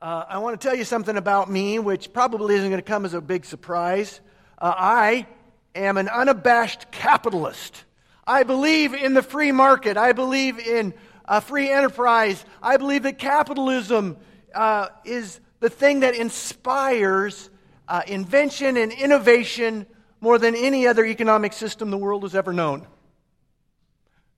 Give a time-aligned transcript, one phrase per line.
[0.00, 3.06] Uh, I want to tell you something about me, which probably isn't going to come
[3.06, 4.20] as a big surprise.
[4.58, 5.26] Uh, I
[5.74, 7.84] am an unabashed capitalist.
[8.26, 9.96] I believe in the free market.
[9.96, 10.92] I believe in
[11.24, 12.44] uh, free enterprise.
[12.62, 14.18] I believe that capitalism
[14.54, 17.48] uh, is the thing that inspires
[17.88, 19.86] uh, invention and innovation
[20.20, 22.86] more than any other economic system the world has ever known.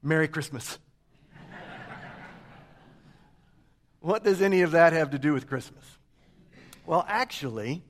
[0.04, 0.79] Merry Christmas.
[4.09, 5.84] What does any of that have to do with Christmas?
[6.86, 7.82] Well, actually,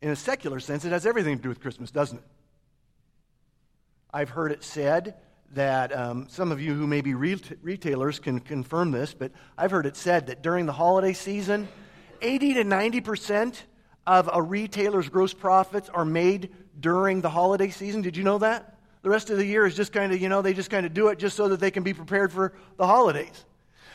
[0.00, 2.24] in a secular sense, it has everything to do with Christmas, doesn't it?
[4.14, 5.16] I've heard it said
[5.54, 9.86] that um, some of you who may be retailers can confirm this, but I've heard
[9.86, 11.66] it said that during the holiday season,
[12.20, 13.64] 80 to 90 percent
[14.06, 18.02] of a retailer's gross profits are made during the holiday season.
[18.02, 18.71] Did you know that?
[19.02, 20.94] The rest of the year is just kind of, you know, they just kind of
[20.94, 23.44] do it just so that they can be prepared for the holidays.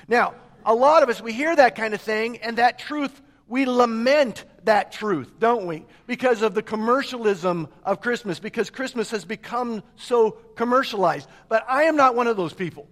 [0.07, 0.35] Now,
[0.65, 4.43] a lot of us, we hear that kind of thing, and that truth, we lament
[4.65, 5.85] that truth, don't we?
[6.07, 11.29] Because of the commercialism of Christmas, because Christmas has become so commercialized.
[11.47, 12.87] But I am not one of those people.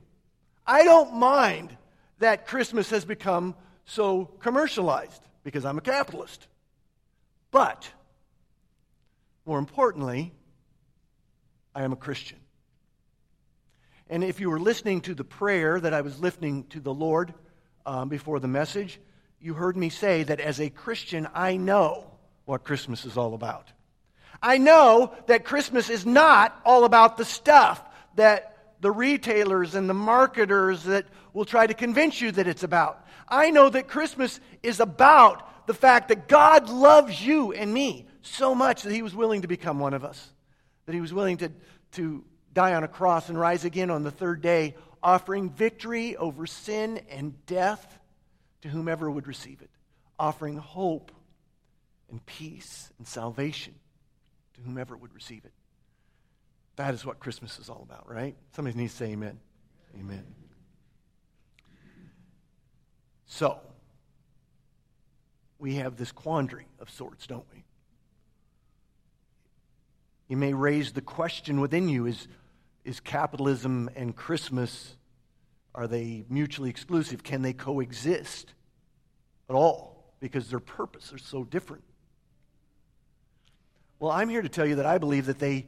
[0.66, 1.75] I don't mind
[2.19, 6.47] that Christmas has become so commercialized because I'm a capitalist.
[7.52, 7.89] But,
[9.45, 10.33] more importantly,
[11.75, 12.39] I am a Christian.
[14.09, 17.33] And if you were listening to the prayer that I was listening to the Lord
[17.85, 18.99] um, before the message,
[19.41, 22.09] you heard me say that as a Christian, I know
[22.45, 23.67] what Christmas is all about.
[24.41, 27.83] I know that Christmas is not all about the stuff
[28.15, 33.05] that the retailers and the marketers that will try to convince you that it's about.
[33.27, 38.53] I know that Christmas is about the fact that God loves you and me so
[38.53, 40.31] much that he was willing to become one of us
[40.86, 41.52] that he was willing to,
[41.94, 46.45] to die on a cross and rise again on the third day, offering victory over
[46.45, 48.00] sin and death
[48.61, 49.69] to whomever would receive it,
[50.17, 51.11] offering hope
[52.09, 53.73] and peace and salvation
[54.55, 55.54] to whomever would receive it.
[56.76, 58.36] That is what Christmas is all about, right?
[58.55, 59.39] Somebody needs to say amen.
[59.98, 60.23] Amen.
[63.27, 63.59] So,
[65.58, 67.64] we have this quandary of sorts, don't we?
[70.27, 72.27] You may raise the question within you is,
[72.83, 74.95] is capitalism and Christmas,
[75.73, 77.23] are they mutually exclusive?
[77.23, 78.53] Can they coexist
[79.49, 80.14] at all?
[80.19, 81.83] Because their purpose are so different.
[83.99, 85.67] Well, I'm here to tell you that I believe that they,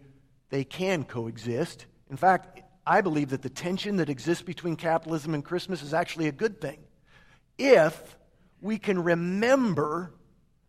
[0.50, 1.86] they can coexist.
[2.10, 6.28] In fact, I believe that the tension that exists between capitalism and Christmas is actually
[6.28, 6.80] a good thing
[7.58, 8.18] if
[8.62, 10.14] we can remember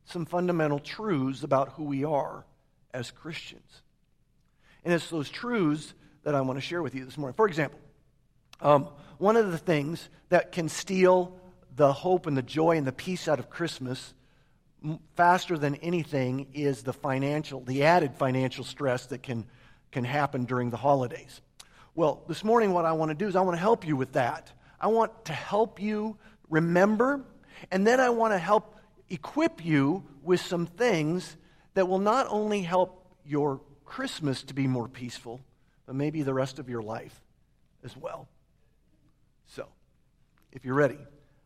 [0.05, 2.45] some fundamental truths about who we are
[2.93, 3.83] as Christians.
[4.85, 7.35] And it's those truths that I want to share with you this morning.
[7.35, 7.79] For example,
[8.61, 8.89] um,
[9.19, 11.39] one of the things that can steal
[11.77, 14.15] the hope and the joy and the peace out of Christmas
[15.17, 19.45] faster than anything is the financial, the added financial stress that can,
[19.91, 21.41] can happen during the holidays.
[21.95, 24.13] Well, this morning, what I want to do is I want to help you with
[24.13, 24.53] that.
[24.81, 26.17] I want to help you
[26.49, 27.25] remember,
[27.73, 28.77] and then I want to help
[29.11, 31.37] equip you with some things
[31.75, 35.41] that will not only help your Christmas to be more peaceful,
[35.87, 37.19] but maybe the rest of your life
[37.85, 38.29] as well.
[39.47, 39.67] So,
[40.53, 40.99] if you're ready,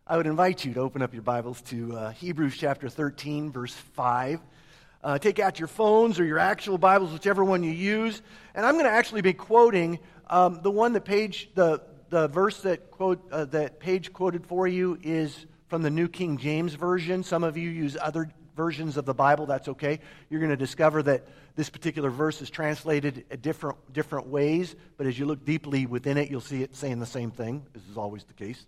[0.07, 3.73] I would invite you to open up your Bibles to uh, Hebrews chapter 13, verse
[3.73, 4.41] 5.
[5.05, 8.23] Uh, take out your phones or your actual Bibles, whichever one you use.
[8.55, 12.63] And I'm going to actually be quoting um, the one that page, the, the verse
[12.63, 17.23] that, quote, uh, that page quoted for you is from the New King James Version.
[17.23, 20.01] Some of you use other versions of the Bible, that's okay.
[20.29, 25.19] You're going to discover that this particular verse is translated different, different ways, but as
[25.19, 27.65] you look deeply within it, you'll see it saying the same thing.
[27.73, 28.67] This is always the case.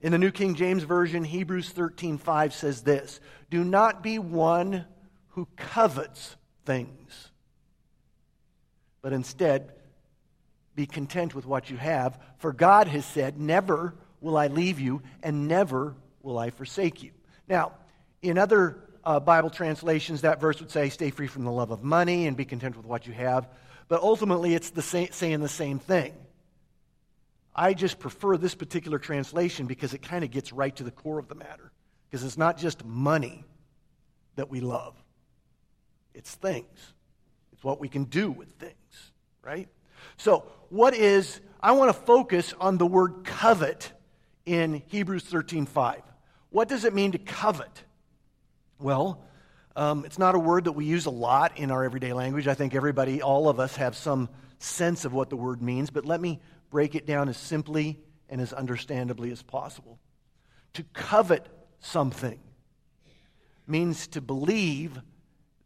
[0.00, 3.20] In the New King James Version, Hebrews 13:5 says this,
[3.50, 4.84] "Do not be one
[5.30, 7.30] who covets things,
[9.00, 9.72] but instead
[10.74, 15.02] be content with what you have, for God has said, never will I leave you
[15.22, 17.12] and never will I forsake you."
[17.48, 17.72] Now,
[18.22, 21.82] in other uh, Bible translations, that verse would say, stay free from the love of
[21.82, 23.48] money and be content with what you have.
[23.88, 26.14] But ultimately, it's the same, saying the same thing.
[27.54, 31.18] I just prefer this particular translation because it kind of gets right to the core
[31.18, 31.72] of the matter.
[32.08, 33.44] Because it's not just money
[34.36, 34.94] that we love,
[36.14, 36.94] it's things.
[37.52, 39.68] It's what we can do with things, right?
[40.16, 43.92] So, what is, I want to focus on the word covet
[44.46, 46.02] in Hebrews 13 5.
[46.50, 47.84] What does it mean to covet?
[48.82, 49.22] Well,
[49.76, 52.48] um, it's not a word that we use a lot in our everyday language.
[52.48, 56.04] I think everybody, all of us, have some sense of what the word means, but
[56.04, 60.00] let me break it down as simply and as understandably as possible.
[60.74, 61.46] To covet
[61.78, 62.40] something
[63.68, 65.00] means to believe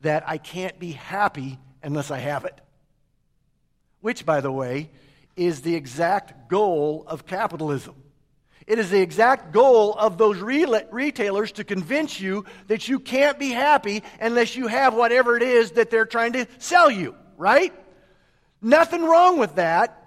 [0.03, 2.61] that I can't be happy unless I have it.
[4.03, 4.91] Which, by the way,
[5.37, 7.95] is the exact goal of capitalism.
[8.67, 13.51] It is the exact goal of those retailers to convince you that you can't be
[13.51, 17.73] happy unless you have whatever it is that they're trying to sell you, right?
[18.61, 20.03] Nothing wrong with that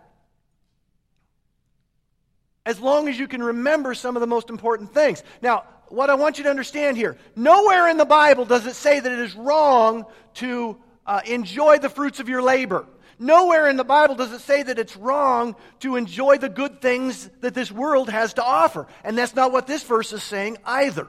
[2.65, 5.23] as long as you can remember some of the most important things.
[5.41, 8.99] Now, what I want you to understand here nowhere in the Bible does it say
[8.99, 12.85] that it is wrong to uh, enjoy the fruits of your labor.
[13.21, 17.29] Nowhere in the Bible does it say that it's wrong to enjoy the good things
[17.41, 18.87] that this world has to offer.
[19.03, 21.05] And that's not what this verse is saying either.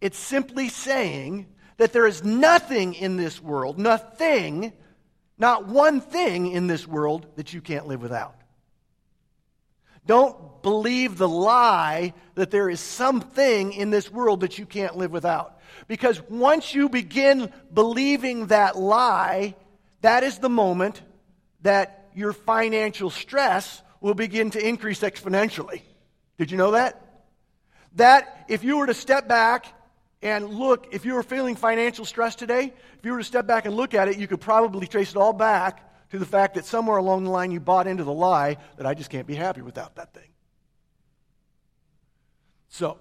[0.00, 1.46] It's simply saying
[1.78, 4.72] that there is nothing in this world, nothing,
[5.36, 8.36] not one thing in this world that you can't live without.
[10.06, 15.10] Don't believe the lie that there is something in this world that you can't live
[15.10, 15.58] without.
[15.88, 19.56] Because once you begin believing that lie,
[20.02, 21.02] that is the moment
[21.66, 25.82] that your financial stress will begin to increase exponentially.
[26.38, 27.24] Did you know that?
[27.96, 29.66] That if you were to step back
[30.22, 33.66] and look, if you were feeling financial stress today, if you were to step back
[33.66, 36.64] and look at it, you could probably trace it all back to the fact that
[36.64, 39.60] somewhere along the line you bought into the lie that I just can't be happy
[39.60, 40.28] without that thing.
[42.68, 42.98] So,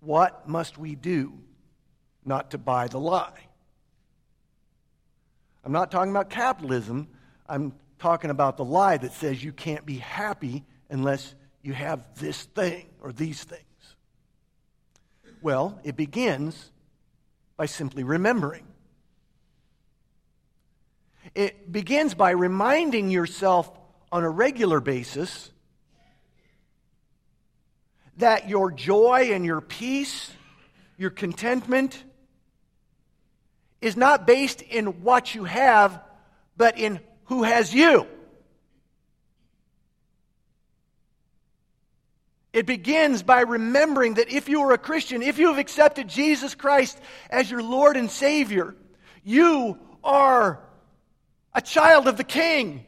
[0.00, 1.34] what must we do
[2.24, 3.49] not to buy the lie?
[5.64, 7.08] I'm not talking about capitalism.
[7.48, 12.44] I'm talking about the lie that says you can't be happy unless you have this
[12.44, 13.64] thing or these things.
[15.42, 16.70] Well, it begins
[17.56, 18.66] by simply remembering.
[21.34, 23.70] It begins by reminding yourself
[24.10, 25.50] on a regular basis
[28.16, 30.30] that your joy and your peace,
[30.98, 32.02] your contentment,
[33.80, 36.00] is not based in what you have,
[36.56, 38.06] but in who has you.
[42.52, 46.54] It begins by remembering that if you are a Christian, if you have accepted Jesus
[46.54, 46.98] Christ
[47.30, 48.74] as your Lord and Savior,
[49.22, 50.60] you are
[51.54, 52.84] a child of the King.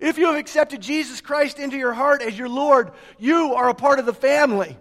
[0.00, 3.74] If you have accepted Jesus Christ into your heart as your Lord, you are a
[3.74, 4.76] part of the family.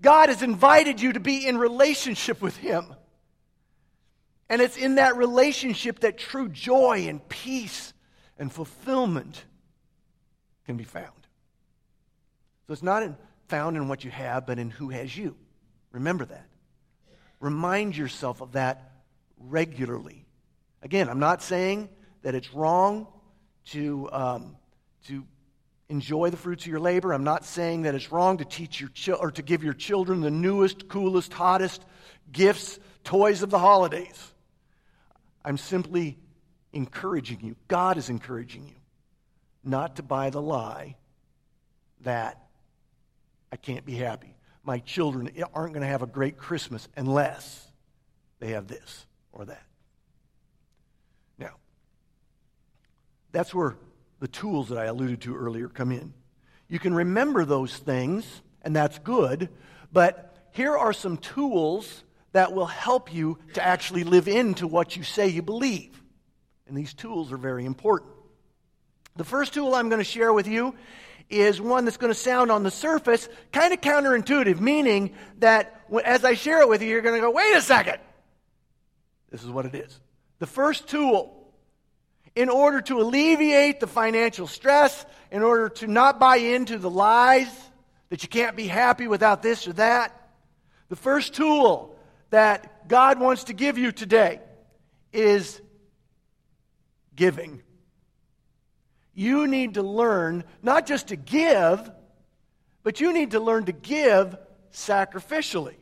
[0.00, 2.94] God has invited you to be in relationship with Him.
[4.48, 7.94] And it's in that relationship that true joy and peace
[8.38, 9.44] and fulfillment
[10.66, 11.08] can be found.
[12.66, 13.16] So it's not in,
[13.48, 15.36] found in what you have, but in who has you.
[15.92, 16.46] Remember that.
[17.40, 18.92] Remind yourself of that
[19.38, 20.24] regularly.
[20.82, 21.88] Again, I'm not saying
[22.22, 23.06] that it's wrong
[23.66, 24.56] to, um,
[25.06, 25.24] to
[25.88, 27.12] enjoy the fruits of your labor.
[27.12, 30.20] I'm not saying that it's wrong to teach your chi- or to give your children
[30.20, 31.84] the newest, coolest, hottest
[32.32, 34.33] gifts, toys of the holidays.
[35.44, 36.18] I'm simply
[36.72, 37.56] encouraging you.
[37.68, 38.74] God is encouraging you
[39.62, 40.96] not to buy the lie
[42.00, 42.40] that
[43.52, 44.36] I can't be happy.
[44.62, 47.66] My children aren't going to have a great Christmas unless
[48.40, 49.62] they have this or that.
[51.38, 51.54] Now,
[53.32, 53.76] that's where
[54.20, 56.12] the tools that I alluded to earlier come in.
[56.68, 59.50] You can remember those things, and that's good,
[59.92, 62.04] but here are some tools
[62.34, 66.02] that will help you to actually live into what you say you believe.
[66.66, 68.10] And these tools are very important.
[69.14, 70.74] The first tool I'm going to share with you
[71.30, 76.24] is one that's going to sound on the surface kind of counterintuitive, meaning that as
[76.24, 77.98] I share it with you, you're going to go, wait a second.
[79.30, 80.00] This is what it is.
[80.40, 81.52] The first tool
[82.34, 87.46] in order to alleviate the financial stress, in order to not buy into the lies
[88.08, 90.30] that you can't be happy without this or that.
[90.88, 91.93] The first tool
[92.30, 94.40] that God wants to give you today
[95.12, 95.60] is
[97.14, 97.62] giving.
[99.14, 101.90] You need to learn not just to give,
[102.82, 104.36] but you need to learn to give
[104.72, 105.76] sacrificially.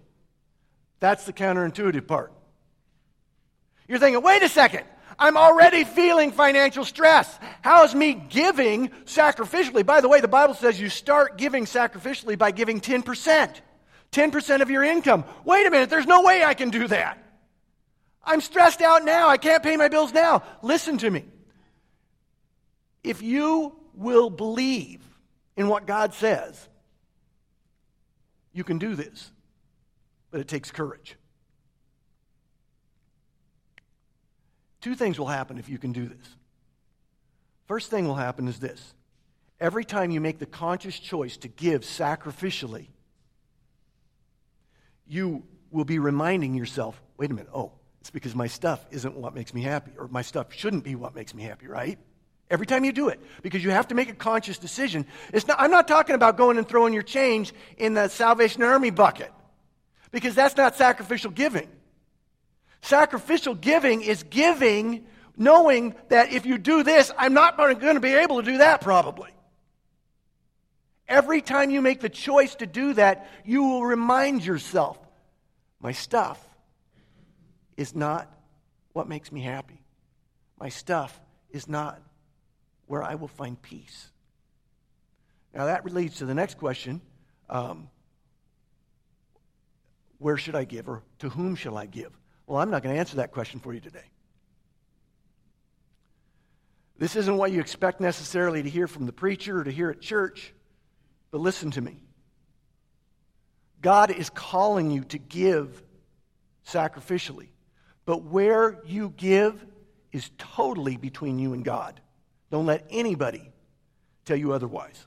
[1.01, 2.33] That's the counterintuitive part.
[3.89, 4.85] You're thinking, wait a second,
[5.19, 7.39] I'm already feeling financial stress.
[7.63, 9.85] How is me giving sacrificially?
[9.85, 13.61] By the way, the Bible says you start giving sacrificially by giving 10%.
[14.13, 15.25] 10% of your income.
[15.45, 17.19] Wait a minute, there's no way I can do that.
[18.25, 19.29] I'm stressed out now.
[19.29, 20.43] I can't pay my bills now.
[20.63, 21.25] Listen to me.
[23.03, 25.01] If you will believe
[25.57, 26.69] in what God says,
[28.53, 29.33] you can do this.
[30.31, 31.17] But it takes courage.
[34.81, 36.37] Two things will happen if you can do this.
[37.67, 38.95] First thing will happen is this
[39.61, 42.89] every time you make the conscious choice to give sacrificially,
[45.07, 49.33] you will be reminding yourself wait a minute, oh, it's because my stuff isn't what
[49.33, 52.01] makes me happy, or my stuff shouldn't be what makes me happy, right?
[52.51, 55.07] Every time you do it, because you have to make a conscious decision.
[55.33, 59.33] Not, I'm not talking about going and throwing your change in the Salvation Army bucket,
[60.11, 61.69] because that's not sacrificial giving.
[62.81, 65.07] Sacrificial giving is giving
[65.37, 68.81] knowing that if you do this, I'm not going to be able to do that
[68.81, 69.31] probably.
[71.13, 74.99] Every time you make the choice to do that, you will remind yourself
[75.79, 76.43] my stuff
[77.77, 78.35] is not
[78.95, 79.83] what makes me happy.
[80.59, 82.01] My stuff is not
[82.87, 84.09] where I will find peace.
[85.55, 87.03] Now, that leads to the next question
[87.51, 87.91] um,
[90.17, 92.19] Where should I give, or to whom shall I give?
[92.47, 94.09] Well, I'm not going to answer that question for you today.
[96.97, 100.01] This isn't what you expect necessarily to hear from the preacher or to hear at
[100.01, 100.55] church,
[101.33, 102.05] but listen to me.
[103.81, 105.83] God is calling you to give
[106.69, 107.49] sacrificially.
[108.05, 109.65] But where you give
[110.13, 112.01] is totally between you and God.
[112.51, 113.51] Don't let anybody
[114.25, 115.07] tell you otherwise.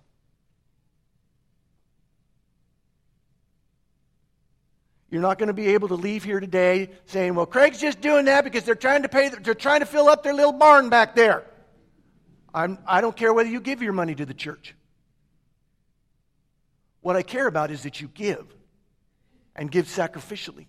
[5.12, 8.25] You're not going to be able to leave here today saying, "Well, Craig's just doing
[8.25, 11.15] that because they're trying to pay they're trying to fill up their little barn back
[11.15, 11.46] there."
[12.53, 14.75] I'm, I don't care whether you give your money to the church.
[17.06, 18.48] What I care about is that you give
[19.56, 20.66] and give sacrificially.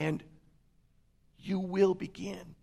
[0.00, 0.24] And
[1.38, 2.54] you will begin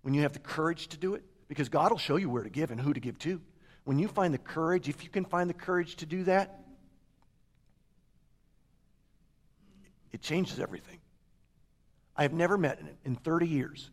[0.00, 2.48] when you have the courage to do it, because God will show you where to
[2.48, 3.42] give and who to give to.
[3.84, 6.64] When you find the courage, if you can find the courage to do that,
[10.12, 11.00] it changes everything.
[12.16, 13.90] I have never met in 30 years,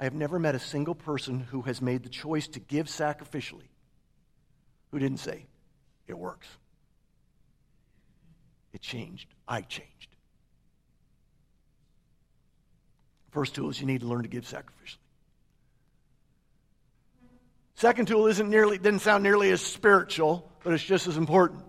[0.00, 3.68] I have never met a single person who has made the choice to give sacrificially
[4.90, 5.46] who didn't say,
[6.06, 6.48] it works.
[8.72, 9.28] It changed.
[9.46, 10.08] I changed.
[13.30, 14.96] First tool is you need to learn to give sacrificially.
[17.74, 21.62] Second tool isn't nearly didn't sound nearly as spiritual, but it's just as important.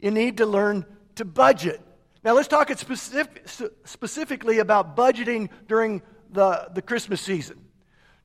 [0.00, 1.82] You need to learn to budget.
[2.24, 3.46] Now let's talk specific,
[3.84, 7.60] specifically about budgeting during the, the Christmas season.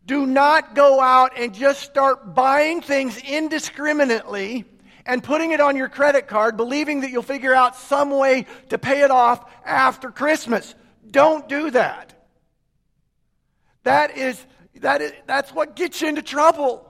[0.05, 4.65] Do not go out and just start buying things indiscriminately
[5.05, 8.77] and putting it on your credit card, believing that you'll figure out some way to
[8.77, 10.75] pay it off after Christmas.
[11.09, 12.13] Don't do that.
[13.83, 14.43] That is,
[14.75, 16.89] that is that's what gets you into trouble.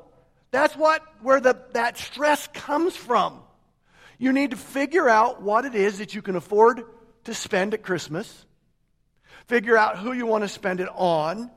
[0.51, 3.39] That's what where the, that stress comes from.
[4.20, 6.84] You need to figure out what it is that you can afford
[7.25, 8.46] to spend at Christmas.
[9.48, 11.51] Figure out who you want to spend it on,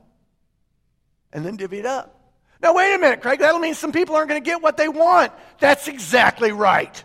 [1.33, 2.13] and then divvy it up.
[2.61, 3.39] Now, wait a minute, Craig.
[3.39, 5.31] That'll mean some people aren't going to get what they want.
[5.59, 7.03] That's exactly right.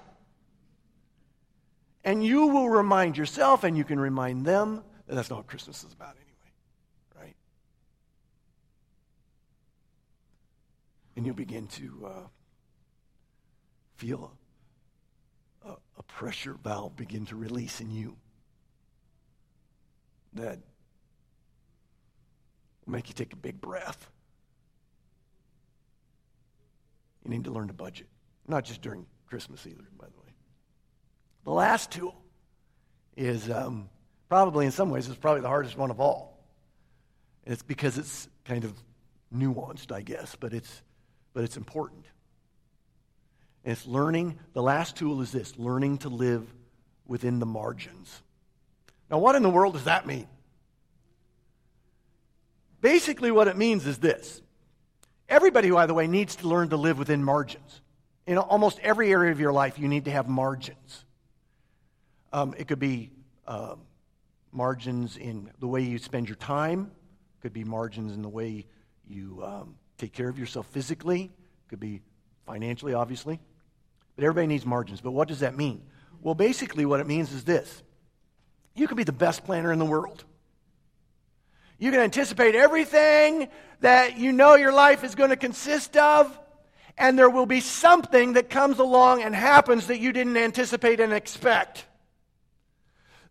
[2.05, 5.85] And you will remind yourself, and you can remind them that that's not what Christmas
[5.85, 7.37] is about anyway, right?
[11.17, 12.26] and you'll begin to uh,
[13.97, 14.33] feel
[15.64, 18.17] a, a pressure valve begin to release in you
[20.33, 20.59] that
[22.92, 24.08] make you take a big breath.
[27.25, 28.06] You need to learn to budget,
[28.46, 30.32] not just during Christmas either, by the way.
[31.44, 32.14] The last tool
[33.16, 33.88] is um,
[34.28, 36.44] probably, in some ways, it's probably the hardest one of all.
[37.44, 38.75] And it's because it's kind of
[39.34, 40.82] nuanced, I guess, but it's
[41.32, 42.04] but it's important.
[43.64, 46.46] And it's learning, the last tool is this learning to live
[47.06, 48.22] within the margins.
[49.11, 50.26] Now, what in the world does that mean?
[52.83, 54.43] Basically, what it means is this
[55.29, 57.81] everybody, by the way, needs to learn to live within margins.
[58.27, 61.05] In almost every area of your life, you need to have margins.
[62.33, 63.11] Um, it could be
[63.47, 63.77] uh,
[64.51, 66.91] margins in the way you spend your time,
[67.39, 68.67] it could be margins in the way
[69.09, 71.31] you um, take care of yourself physically,
[71.69, 72.01] could be
[72.47, 73.39] financially, obviously.
[74.17, 75.01] But everybody needs margins.
[75.01, 75.83] But what does that mean?
[76.21, 77.83] Well, basically, what it means is this
[78.75, 80.25] you could be the best planner in the world.
[81.83, 83.49] You can anticipate everything
[83.81, 86.39] that you know your life is going to consist of,
[86.97, 91.12] and there will be something that comes along and happens that you didn't anticipate and
[91.12, 91.85] expect.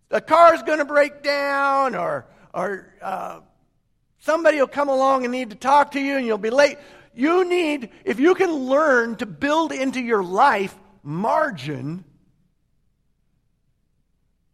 [0.09, 3.39] The car is going to break down, or, or uh,
[4.21, 6.77] Somebody will come along and need to talk to you and you'll be late.
[7.15, 12.03] You need, if you can learn to build into your life margin,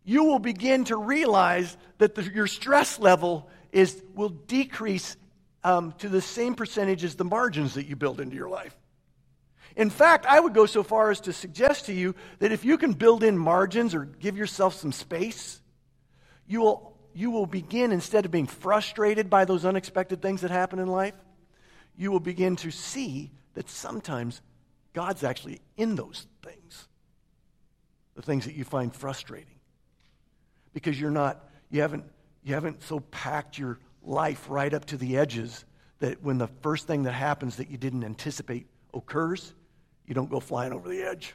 [0.06, 5.16] you will begin to realize that the, your stress level is, will decrease
[5.64, 8.76] um, to the same percentage as the margins that you build into your life.
[9.76, 12.80] In fact, I would go so far as to suggest to you that if you
[12.80, 15.62] can build in margins or give yourself some space,
[16.48, 20.80] you will, you will begin, instead of being frustrated by those unexpected things that happen
[20.80, 21.14] in life,
[21.96, 24.42] you will begin to see that sometimes
[24.94, 26.88] God's actually in those things,
[28.16, 29.60] the things that you find frustrating.
[30.74, 32.06] Because you're not, you haven't,
[32.48, 35.66] you haven't so packed your life right up to the edges
[36.00, 39.54] that when the first thing that happens that you didn't anticipate occurs,
[40.06, 41.34] you don't go flying over the edge.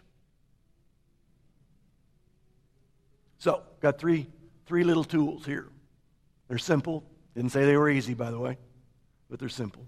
[3.36, 4.26] So, got three,
[4.64, 5.68] three little tools here.
[6.48, 7.04] They're simple.
[7.34, 8.56] Didn't say they were easy, by the way,
[9.28, 9.84] but they're simple.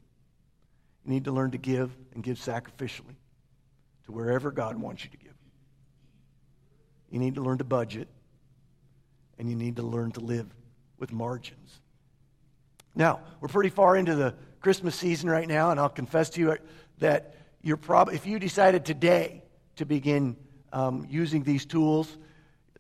[1.07, 3.17] You need to learn to give and give sacrificially
[4.05, 5.35] to wherever God wants you to give.
[7.11, 8.09] You need to learn to budget,
[9.39, 10.55] and you need to learn to live
[11.05, 11.81] with margins.
[12.95, 16.57] Now, we're pretty far into the Christmas season right now, and I'll confess to you
[16.99, 19.43] that you're prob- if you decided today
[19.77, 20.35] to begin
[20.73, 22.17] um, using these tools,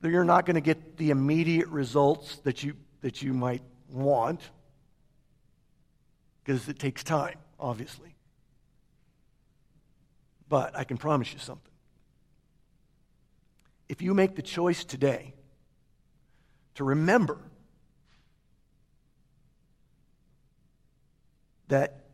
[0.00, 4.40] you're not going to get the immediate results that you, that you might want
[6.42, 8.14] because it takes time, obviously.
[10.48, 11.72] But I can promise you something.
[13.90, 15.34] If you make the choice today
[16.76, 17.38] to remember
[21.74, 22.04] that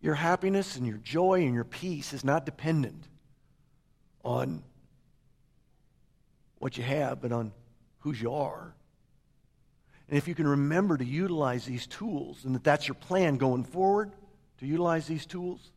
[0.00, 3.04] your happiness and your joy and your peace is not dependent
[4.24, 4.62] on
[6.56, 7.52] what you have, but on
[7.98, 8.74] whose you are.
[10.08, 13.62] And if you can remember to utilize these tools and that that's your plan going
[13.62, 14.10] forward,
[14.60, 15.70] to utilize these tools,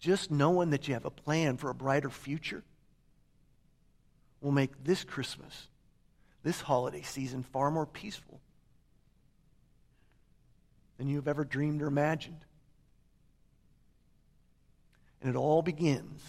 [0.00, 2.64] just knowing that you have a plan for a brighter future
[4.40, 5.68] will make this Christmas,
[6.42, 8.40] this holiday season, far more peaceful
[10.98, 12.44] than you've ever dreamed or imagined.
[15.20, 16.22] And it all begins,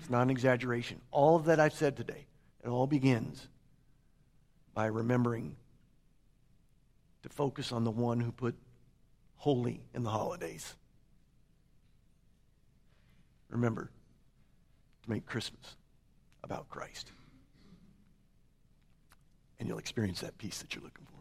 [0.00, 2.26] it's not an exaggeration, all of that I've said today,
[2.64, 3.48] it all begins
[4.74, 5.56] by remembering
[7.22, 8.54] to focus on the one who put
[9.36, 10.74] holy in the holidays.
[13.48, 13.90] Remember
[15.02, 15.76] to make Christmas
[16.42, 17.12] about Christ.
[19.58, 21.11] And you'll experience that peace that you're looking for.